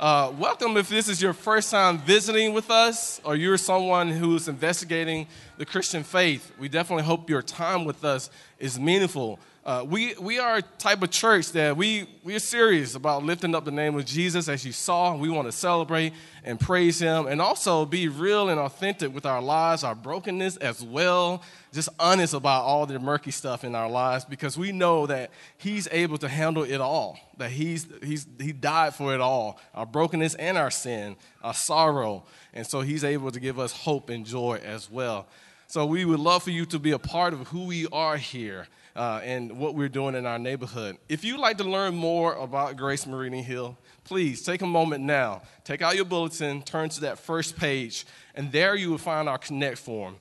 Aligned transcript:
Uh, 0.00 0.32
welcome 0.38 0.78
if 0.78 0.88
this 0.88 1.10
is 1.10 1.20
your 1.20 1.34
first 1.34 1.70
time 1.70 1.98
visiting 1.98 2.54
with 2.54 2.70
us 2.70 3.20
or 3.22 3.36
you're 3.36 3.58
someone 3.58 4.08
who's 4.08 4.48
investigating 4.48 5.26
the 5.60 5.66
Christian 5.66 6.02
faith. 6.02 6.52
We 6.58 6.70
definitely 6.70 7.04
hope 7.04 7.28
your 7.28 7.42
time 7.42 7.84
with 7.84 8.02
us 8.02 8.30
is 8.58 8.80
meaningful. 8.80 9.38
Uh, 9.62 9.84
we, 9.86 10.14
we 10.14 10.38
are 10.38 10.56
a 10.56 10.62
type 10.62 11.02
of 11.02 11.10
church 11.10 11.52
that 11.52 11.76
we, 11.76 12.08
we 12.24 12.34
are 12.34 12.38
serious 12.38 12.94
about 12.94 13.24
lifting 13.24 13.54
up 13.54 13.66
the 13.66 13.70
name 13.70 13.94
of 13.94 14.06
Jesus 14.06 14.48
as 14.48 14.64
you 14.64 14.72
saw. 14.72 15.14
We 15.14 15.28
want 15.28 15.48
to 15.48 15.52
celebrate 15.52 16.14
and 16.44 16.58
praise 16.58 16.98
him 16.98 17.26
and 17.26 17.42
also 17.42 17.84
be 17.84 18.08
real 18.08 18.48
and 18.48 18.58
authentic 18.58 19.14
with 19.14 19.26
our 19.26 19.42
lives, 19.42 19.84
our 19.84 19.94
brokenness 19.94 20.56
as 20.56 20.82
well. 20.82 21.42
Just 21.74 21.90
honest 21.98 22.32
about 22.32 22.62
all 22.62 22.86
the 22.86 22.98
murky 22.98 23.30
stuff 23.30 23.62
in 23.62 23.74
our 23.74 23.90
lives 23.90 24.24
because 24.24 24.56
we 24.56 24.72
know 24.72 25.06
that 25.08 25.30
he's 25.58 25.86
able 25.92 26.16
to 26.16 26.28
handle 26.28 26.62
it 26.62 26.80
all, 26.80 27.18
that 27.36 27.50
he's, 27.50 27.86
he's, 28.02 28.26
he 28.40 28.52
died 28.52 28.94
for 28.94 29.12
it 29.12 29.20
all 29.20 29.60
our 29.74 29.84
brokenness 29.84 30.36
and 30.36 30.56
our 30.56 30.70
sin, 30.70 31.16
our 31.42 31.52
sorrow. 31.52 32.24
And 32.54 32.66
so 32.66 32.80
he's 32.80 33.04
able 33.04 33.30
to 33.30 33.38
give 33.38 33.58
us 33.58 33.72
hope 33.72 34.08
and 34.08 34.24
joy 34.24 34.58
as 34.64 34.90
well. 34.90 35.26
So 35.70 35.86
we 35.86 36.04
would 36.04 36.18
love 36.18 36.42
for 36.42 36.50
you 36.50 36.66
to 36.66 36.80
be 36.80 36.90
a 36.90 36.98
part 36.98 37.32
of 37.32 37.46
who 37.46 37.66
we 37.66 37.86
are 37.92 38.16
here 38.16 38.66
uh, 38.96 39.20
and 39.22 39.56
what 39.56 39.76
we're 39.76 39.88
doing 39.88 40.16
in 40.16 40.26
our 40.26 40.36
neighborhood. 40.36 40.98
If 41.08 41.22
you'd 41.22 41.38
like 41.38 41.58
to 41.58 41.64
learn 41.64 41.94
more 41.94 42.34
about 42.34 42.76
Grace 42.76 43.06
Meridian 43.06 43.44
Hill, 43.44 43.78
please 44.02 44.42
take 44.42 44.62
a 44.62 44.66
moment 44.66 45.04
now. 45.04 45.42
Take 45.62 45.80
out 45.80 45.94
your 45.94 46.06
bulletin, 46.06 46.62
turn 46.62 46.88
to 46.88 47.02
that 47.02 47.20
first 47.20 47.56
page, 47.56 48.04
and 48.34 48.50
there 48.50 48.74
you 48.74 48.90
will 48.90 48.98
find 48.98 49.28
our 49.28 49.38
Connect 49.38 49.78
form. 49.78 50.16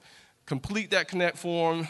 Complete 0.45 0.91
that 0.91 1.07
Connect 1.07 1.35
form, 1.35 1.87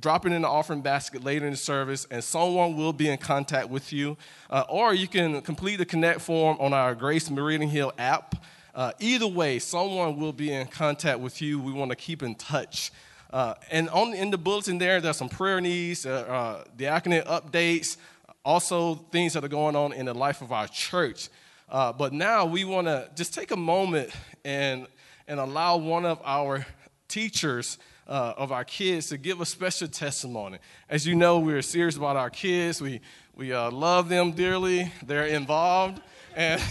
drop 0.00 0.24
it 0.24 0.32
in 0.32 0.40
the 0.40 0.48
offering 0.48 0.80
basket 0.80 1.22
later 1.22 1.44
in 1.44 1.50
the 1.50 1.58
service, 1.58 2.06
and 2.10 2.24
someone 2.24 2.74
will 2.74 2.94
be 2.94 3.10
in 3.10 3.18
contact 3.18 3.68
with 3.68 3.92
you. 3.92 4.16
Uh, 4.48 4.64
or 4.70 4.94
you 4.94 5.08
can 5.08 5.42
complete 5.42 5.76
the 5.76 5.84
Connect 5.84 6.22
form 6.22 6.56
on 6.58 6.72
our 6.72 6.94
Grace 6.94 7.28
Meridian 7.28 7.68
Hill 7.68 7.92
app. 7.98 8.34
Uh, 8.74 8.92
either 8.98 9.26
way, 9.26 9.58
someone 9.58 10.18
will 10.18 10.32
be 10.32 10.52
in 10.52 10.66
contact 10.66 11.20
with 11.20 11.40
you. 11.40 11.60
We 11.60 11.72
want 11.72 11.90
to 11.90 11.96
keep 11.96 12.22
in 12.22 12.34
touch. 12.34 12.90
Uh, 13.32 13.54
and 13.70 13.88
on 13.90 14.14
in 14.14 14.30
the 14.30 14.38
bulletin 14.38 14.78
there, 14.78 15.00
there's 15.00 15.16
some 15.16 15.28
prayer 15.28 15.60
needs, 15.60 16.06
uh, 16.06 16.10
uh, 16.10 16.64
diaconate 16.76 17.24
updates, 17.24 17.96
also 18.44 18.94
things 19.10 19.32
that 19.32 19.44
are 19.44 19.48
going 19.48 19.76
on 19.76 19.92
in 19.92 20.06
the 20.06 20.14
life 20.14 20.42
of 20.42 20.52
our 20.52 20.68
church. 20.68 21.28
Uh, 21.68 21.92
but 21.92 22.12
now 22.12 22.44
we 22.44 22.64
want 22.64 22.86
to 22.86 23.08
just 23.14 23.32
take 23.34 23.50
a 23.50 23.56
moment 23.56 24.10
and 24.44 24.86
and 25.26 25.40
allow 25.40 25.76
one 25.76 26.04
of 26.04 26.20
our 26.24 26.66
teachers 27.08 27.78
uh, 28.06 28.34
of 28.36 28.52
our 28.52 28.64
kids 28.64 29.08
to 29.08 29.16
give 29.16 29.40
a 29.40 29.46
special 29.46 29.88
testimony. 29.88 30.58
As 30.88 31.06
you 31.06 31.14
know, 31.14 31.38
we're 31.38 31.62
serious 31.62 31.96
about 31.96 32.16
our 32.16 32.30
kids. 32.30 32.82
We 32.82 33.00
we 33.34 33.52
uh, 33.52 33.70
love 33.70 34.08
them 34.08 34.32
dearly. 34.32 34.92
They're 35.04 35.26
involved. 35.26 36.00
And, 36.36 36.60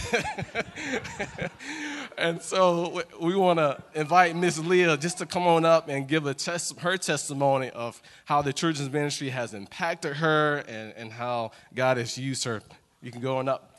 and 2.16 2.40
so 2.40 3.02
we 3.20 3.34
want 3.34 3.58
to 3.58 3.82
invite 3.94 4.36
Miss 4.36 4.58
Leah 4.58 4.96
just 4.96 5.18
to 5.18 5.26
come 5.26 5.46
on 5.46 5.64
up 5.64 5.88
and 5.88 6.06
give 6.06 6.26
a 6.26 6.34
her 6.78 6.96
testimony 6.96 7.70
of 7.70 8.00
how 8.24 8.42
the 8.42 8.52
children's 8.52 8.92
ministry 8.92 9.30
has 9.30 9.54
impacted 9.54 10.16
her 10.16 10.58
and, 10.68 10.92
and 10.96 11.12
how 11.12 11.52
God 11.74 11.96
has 11.96 12.16
used 12.16 12.44
her. 12.44 12.62
You 13.02 13.10
can 13.10 13.20
go 13.20 13.38
on 13.38 13.48
up. 13.48 13.70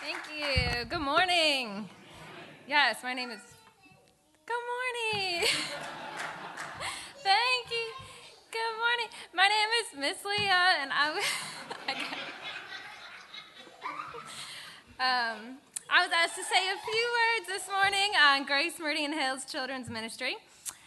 Thank 0.00 0.18
you. 0.36 0.84
Good 0.86 1.00
morning. 1.00 1.88
Yes, 2.66 2.98
my 3.02 3.14
name 3.14 3.30
is. 3.30 3.40
Good 4.46 4.54
morning. 5.14 5.48
Miss 10.00 10.24
Leah, 10.24 10.80
and 10.80 10.90
I 10.94 11.10
was, 11.12 11.24
um, 14.98 15.58
I 15.90 16.02
was 16.02 16.10
asked 16.24 16.36
to 16.36 16.42
say 16.42 16.70
a 16.72 16.78
few 16.90 17.06
words 17.20 17.46
this 17.46 17.68
morning 17.68 18.12
on 18.18 18.46
Grace 18.46 18.78
Meridian 18.80 19.12
Hills 19.12 19.44
Children's 19.44 19.90
Ministry. 19.90 20.38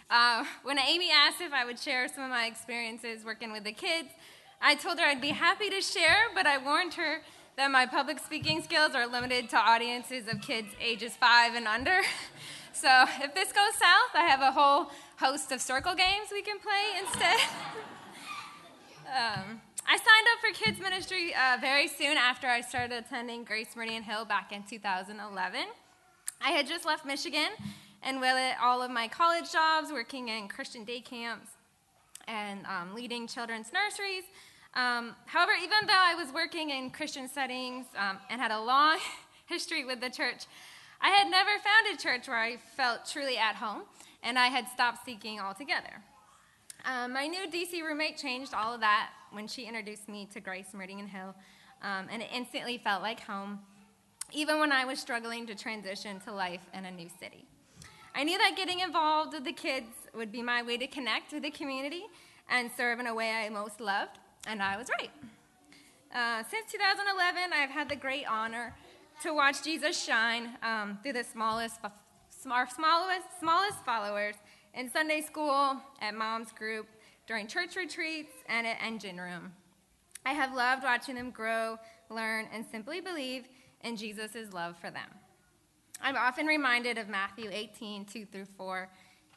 Uh, 0.09 0.43
when 0.63 0.79
Amy 0.79 1.11
asked 1.13 1.41
if 1.41 1.53
I 1.53 1.63
would 1.63 1.77
share 1.77 2.07
some 2.07 2.23
of 2.23 2.31
my 2.31 2.47
experiences 2.47 3.23
working 3.23 3.51
with 3.51 3.65
the 3.65 3.71
kids, 3.71 4.09
I 4.59 4.73
told 4.73 4.97
her 4.97 5.05
I'd 5.05 5.21
be 5.21 5.27
happy 5.27 5.69
to 5.69 5.79
share, 5.79 6.29
but 6.33 6.47
I 6.47 6.57
warned 6.57 6.95
her 6.95 7.21
that 7.55 7.69
my 7.69 7.85
public 7.85 8.17
speaking 8.17 8.63
skills 8.63 8.95
are 8.95 9.05
limited 9.05 9.47
to 9.51 9.57
audiences 9.57 10.27
of 10.27 10.41
kids 10.41 10.69
ages 10.81 11.15
five 11.15 11.53
and 11.53 11.67
under. 11.67 12.01
So 12.75 13.05
if 13.21 13.35
this 13.35 13.51
goes 13.51 13.75
south, 13.75 14.15
I 14.15 14.25
have 14.27 14.41
a 14.41 14.51
whole 14.51 14.91
host 15.17 15.51
of 15.51 15.61
circle 15.61 15.93
games 15.93 16.29
we 16.31 16.41
can 16.41 16.57
play 16.57 16.99
instead. 16.99 17.37
um, 19.13 19.61
I 19.85 19.97
signed 19.97 20.27
up 20.33 20.39
for 20.41 20.63
kids 20.63 20.79
ministry 20.79 21.35
uh, 21.35 21.57
very 21.61 21.87
soon 21.87 22.17
after 22.17 22.47
I 22.47 22.61
started 22.61 23.05
attending 23.05 23.43
Grace 23.43 23.75
Meridian 23.75 24.01
Hill 24.01 24.25
back 24.25 24.51
in 24.51 24.63
2011. 24.63 25.59
I 26.41 26.49
had 26.49 26.67
just 26.67 26.83
left 26.83 27.05
Michigan 27.05 27.49
and 28.01 28.19
with 28.19 28.35
it, 28.35 28.55
all 28.59 28.81
of 28.81 28.89
my 28.89 29.07
college 29.07 29.51
jobs, 29.51 29.91
working 29.91 30.29
in 30.29 30.47
Christian 30.47 30.83
day 30.83 30.99
camps 30.99 31.49
and 32.27 32.65
um, 32.65 32.95
leading 32.95 33.27
children's 33.27 33.71
nurseries. 33.71 34.23
Um, 34.73 35.15
however, 35.27 35.51
even 35.61 35.85
though 35.85 35.93
I 35.93 36.15
was 36.15 36.33
working 36.33 36.71
in 36.71 36.89
Christian 36.89 37.29
settings 37.29 37.85
um, 37.95 38.17
and 38.31 38.41
had 38.41 38.51
a 38.51 38.59
long 38.59 38.97
history 39.45 39.85
with 39.85 40.01
the 40.01 40.09
church, 40.09 40.45
I 41.01 41.09
had 41.09 41.29
never 41.29 41.51
found 41.51 41.93
a 41.93 42.01
church 42.01 42.27
where 42.27 42.39
I 42.39 42.57
felt 42.75 43.05
truly 43.05 43.37
at 43.37 43.55
home, 43.55 43.83
and 44.23 44.39
I 44.39 44.47
had 44.47 44.67
stopped 44.69 45.05
seeking 45.05 45.39
altogether. 45.39 46.01
Um, 46.85 47.13
my 47.13 47.27
new 47.27 47.47
DC 47.49 47.81
roommate 47.81 48.17
changed 48.17 48.53
all 48.53 48.73
of 48.73 48.81
that 48.81 49.11
when 49.31 49.47
she 49.47 49.63
introduced 49.63 50.09
me 50.09 50.27
to 50.33 50.41
Grace 50.41 50.73
Meridian 50.73 51.07
Hill, 51.07 51.33
um, 51.81 52.07
and 52.11 52.21
it 52.21 52.27
instantly 52.33 52.77
felt 52.77 53.01
like 53.01 53.21
home, 53.21 53.59
even 54.33 54.59
when 54.59 54.73
I 54.73 54.83
was 54.83 54.99
struggling 54.99 55.47
to 55.47 55.55
transition 55.55 56.19
to 56.21 56.33
life 56.33 56.61
in 56.73 56.83
a 56.83 56.91
new 56.91 57.07
city. 57.21 57.45
I 58.13 58.25
knew 58.25 58.37
that 58.37 58.57
getting 58.57 58.81
involved 58.81 59.33
with 59.33 59.45
the 59.45 59.53
kids 59.53 59.87
would 60.13 60.29
be 60.29 60.41
my 60.41 60.61
way 60.61 60.77
to 60.77 60.85
connect 60.87 61.31
with 61.31 61.43
the 61.43 61.51
community 61.51 62.03
and 62.49 62.69
serve 62.75 62.99
in 62.99 63.07
a 63.07 63.15
way 63.15 63.31
I 63.31 63.47
most 63.47 63.79
loved, 63.79 64.19
and 64.45 64.61
I 64.61 64.75
was 64.75 64.89
right. 64.99 65.11
Uh, 66.13 66.43
since 66.43 66.69
2011, 66.69 67.53
I've 67.53 67.69
had 67.69 67.87
the 67.87 67.95
great 67.95 68.25
honor 68.29 68.75
to 69.21 69.33
watch 69.33 69.63
Jesus 69.63 70.03
shine 70.03 70.57
um, 70.61 70.99
through 71.01 71.13
the 71.13 71.23
smallest, 71.23 71.79
smallest, 72.29 73.39
smallest 73.39 73.85
followers 73.85 74.35
in 74.73 74.91
Sunday 74.91 75.21
school, 75.21 75.77
at 76.01 76.15
mom's 76.15 76.51
group, 76.51 76.87
during 77.27 77.47
church 77.47 77.75
retreats, 77.75 78.33
and 78.47 78.67
at 78.67 78.81
engine 78.81 79.19
room. 79.19 79.53
I 80.25 80.33
have 80.33 80.53
loved 80.53 80.83
watching 80.83 81.15
them 81.15 81.31
grow, 81.31 81.77
learn, 82.09 82.47
and 82.53 82.65
simply 82.65 83.01
believe 83.01 83.45
in 83.81 83.95
Jesus' 83.95 84.53
love 84.53 84.77
for 84.79 84.89
them. 84.89 85.09
I'm 86.01 86.17
often 86.17 86.45
reminded 86.45 86.97
of 86.97 87.07
Matthew 87.07 87.49
18, 87.51 88.05
2 88.05 88.25
through 88.25 88.45
4, 88.57 88.89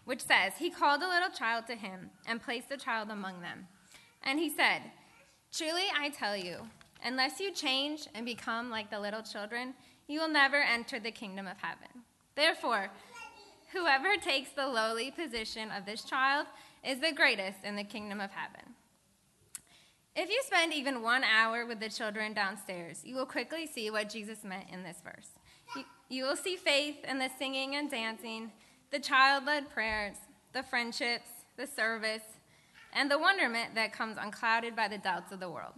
which 0.04 0.22
says, 0.22 0.54
He 0.58 0.70
called 0.70 1.02
a 1.02 1.08
little 1.08 1.30
child 1.30 1.66
to 1.66 1.74
him 1.76 2.10
and 2.26 2.42
placed 2.42 2.68
the 2.68 2.76
child 2.76 3.10
among 3.10 3.40
them. 3.40 3.66
And 4.22 4.38
he 4.38 4.48
said, 4.48 4.82
Truly 5.52 5.84
I 5.96 6.08
tell 6.10 6.36
you, 6.36 6.68
Unless 7.04 7.40
you 7.40 7.52
change 7.52 8.08
and 8.14 8.24
become 8.24 8.70
like 8.70 8.90
the 8.90 9.00
little 9.00 9.22
children, 9.22 9.74
you 10.08 10.20
will 10.20 10.28
never 10.28 10.56
enter 10.56 10.98
the 10.98 11.10
kingdom 11.10 11.46
of 11.46 11.56
heaven. 11.58 12.02
Therefore, 12.34 12.90
whoever 13.76 14.16
takes 14.16 14.50
the 14.50 14.66
lowly 14.66 15.10
position 15.10 15.70
of 15.70 15.84
this 15.84 16.02
child 16.02 16.46
is 16.84 17.00
the 17.00 17.12
greatest 17.12 17.58
in 17.64 17.76
the 17.76 17.84
kingdom 17.84 18.20
of 18.20 18.30
heaven. 18.30 18.74
If 20.14 20.30
you 20.30 20.40
spend 20.46 20.72
even 20.72 21.02
one 21.02 21.24
hour 21.24 21.66
with 21.66 21.80
the 21.80 21.90
children 21.90 22.32
downstairs, 22.32 23.02
you 23.04 23.14
will 23.14 23.26
quickly 23.26 23.66
see 23.66 23.90
what 23.90 24.08
Jesus 24.08 24.44
meant 24.44 24.66
in 24.72 24.82
this 24.82 25.02
verse. 25.04 25.28
You, 25.76 25.84
you 26.08 26.24
will 26.24 26.36
see 26.36 26.56
faith 26.56 26.96
in 27.06 27.18
the 27.18 27.28
singing 27.38 27.76
and 27.76 27.90
dancing, 27.90 28.52
the 28.90 28.98
child 28.98 29.44
led 29.44 29.68
prayers, 29.68 30.16
the 30.52 30.62
friendships, 30.62 31.28
the 31.56 31.66
service, 31.66 32.22
and 32.94 33.10
the 33.10 33.18
wonderment 33.18 33.74
that 33.74 33.92
comes 33.92 34.16
unclouded 34.18 34.74
by 34.74 34.88
the 34.88 34.96
doubts 34.96 35.32
of 35.32 35.40
the 35.40 35.50
world. 35.50 35.74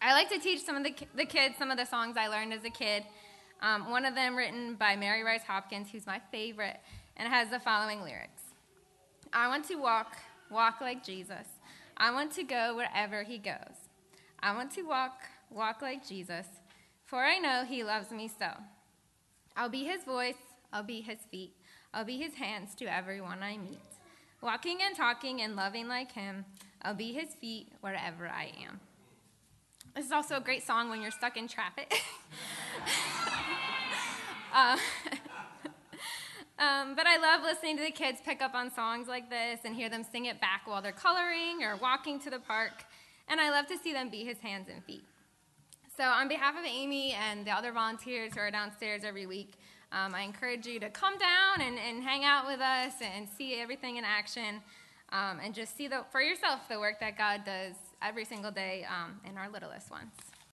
I 0.00 0.12
like 0.12 0.30
to 0.30 0.38
teach 0.38 0.62
some 0.62 0.76
of 0.76 0.84
the, 0.84 0.94
the 1.14 1.26
kids 1.26 1.56
some 1.58 1.70
of 1.70 1.76
the 1.76 1.84
songs 1.84 2.16
I 2.16 2.28
learned 2.28 2.54
as 2.54 2.64
a 2.64 2.70
kid. 2.70 3.02
Um, 3.60 3.90
one 3.90 4.04
of 4.04 4.14
them 4.14 4.36
written 4.36 4.74
by 4.74 4.96
Mary 4.96 5.24
Rice 5.24 5.42
Hopkins, 5.42 5.88
who's 5.90 6.06
my 6.06 6.20
favorite, 6.30 6.78
and 7.16 7.28
has 7.28 7.50
the 7.50 7.58
following 7.58 8.02
lyrics 8.02 8.42
I 9.32 9.48
want 9.48 9.66
to 9.68 9.76
walk, 9.76 10.16
walk 10.50 10.80
like 10.80 11.04
Jesus. 11.04 11.46
I 11.96 12.12
want 12.12 12.32
to 12.32 12.44
go 12.44 12.76
wherever 12.76 13.24
he 13.24 13.38
goes. 13.38 13.88
I 14.40 14.54
want 14.54 14.70
to 14.74 14.82
walk, 14.82 15.22
walk 15.50 15.82
like 15.82 16.06
Jesus, 16.06 16.46
for 17.04 17.24
I 17.24 17.38
know 17.38 17.64
he 17.64 17.82
loves 17.82 18.12
me 18.12 18.30
so. 18.38 18.50
I'll 19.56 19.68
be 19.68 19.84
his 19.84 20.04
voice, 20.04 20.36
I'll 20.72 20.84
be 20.84 21.00
his 21.00 21.18
feet, 21.30 21.54
I'll 21.92 22.04
be 22.04 22.18
his 22.18 22.34
hands 22.34 22.76
to 22.76 22.84
everyone 22.84 23.42
I 23.42 23.56
meet. 23.56 23.80
Walking 24.40 24.78
and 24.80 24.96
talking 24.96 25.40
and 25.42 25.56
loving 25.56 25.88
like 25.88 26.12
him, 26.12 26.44
I'll 26.82 26.94
be 26.94 27.12
his 27.12 27.34
feet 27.34 27.72
wherever 27.80 28.28
I 28.28 28.52
am. 28.64 28.78
This 29.96 30.06
is 30.06 30.12
also 30.12 30.36
a 30.36 30.40
great 30.40 30.64
song 30.64 30.90
when 30.90 31.02
you're 31.02 31.10
stuck 31.10 31.36
in 31.36 31.48
traffic. 31.48 31.92
uh, 34.58 34.76
Um, 36.58 36.96
but 36.96 37.06
I 37.06 37.18
love 37.18 37.44
listening 37.44 37.76
to 37.76 37.84
the 37.84 37.92
kids 37.92 38.20
pick 38.24 38.42
up 38.42 38.52
on 38.52 38.74
songs 38.74 39.06
like 39.06 39.30
this 39.30 39.60
and 39.64 39.76
hear 39.76 39.88
them 39.88 40.02
sing 40.10 40.24
it 40.24 40.40
back 40.40 40.62
while 40.64 40.82
they're 40.82 40.90
coloring 40.90 41.62
or 41.62 41.76
walking 41.76 42.18
to 42.20 42.30
the 42.30 42.40
park. 42.40 42.84
And 43.28 43.40
I 43.40 43.50
love 43.50 43.68
to 43.68 43.78
see 43.78 43.92
them 43.92 44.08
be 44.08 44.24
his 44.24 44.38
hands 44.38 44.66
and 44.68 44.82
feet. 44.84 45.04
So, 45.96 46.02
on 46.02 46.26
behalf 46.26 46.56
of 46.58 46.64
Amy 46.64 47.12
and 47.12 47.46
the 47.46 47.52
other 47.52 47.72
volunteers 47.72 48.34
who 48.34 48.40
are 48.40 48.50
downstairs 48.50 49.02
every 49.04 49.26
week, 49.26 49.54
um, 49.92 50.14
I 50.14 50.22
encourage 50.22 50.66
you 50.66 50.80
to 50.80 50.90
come 50.90 51.16
down 51.16 51.60
and, 51.60 51.78
and 51.78 52.02
hang 52.02 52.24
out 52.24 52.46
with 52.46 52.60
us 52.60 52.94
and 53.00 53.28
see 53.28 53.54
everything 53.60 53.96
in 53.96 54.04
action 54.04 54.60
um, 55.10 55.38
and 55.42 55.54
just 55.54 55.76
see 55.76 55.86
the, 55.86 56.04
for 56.10 56.20
yourself 56.20 56.68
the 56.68 56.78
work 56.80 56.98
that 57.00 57.16
God 57.16 57.44
does 57.44 57.74
every 58.02 58.24
single 58.24 58.50
day 58.50 58.84
um, 58.84 59.20
in 59.28 59.38
our 59.38 59.48
littlest 59.48 59.90
ones. 59.90 60.12